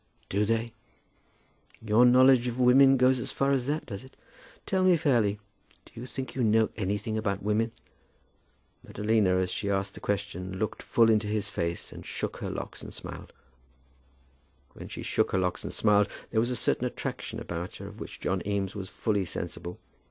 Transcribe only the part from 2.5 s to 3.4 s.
women goes as